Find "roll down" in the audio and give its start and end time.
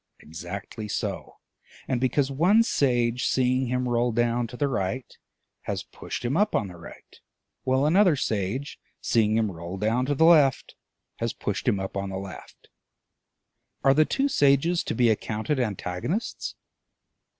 3.87-4.47, 9.51-10.07